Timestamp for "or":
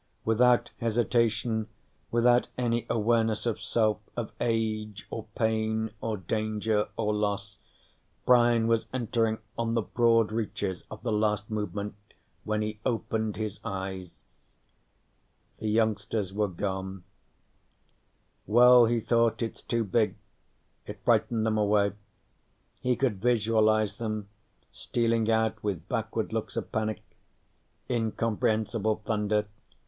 5.11-5.25, 6.01-6.17, 6.97-7.13